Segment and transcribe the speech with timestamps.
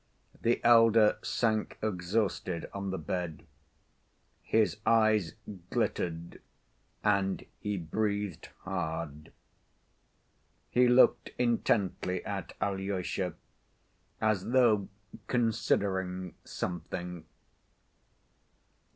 [0.41, 3.45] The elder sank exhausted on the bed.
[4.41, 5.35] His eyes
[5.69, 6.41] glittered
[7.03, 9.31] and he breathed hard.
[10.71, 13.35] He looked intently at Alyosha,
[14.19, 14.89] as though
[15.27, 17.25] considering something.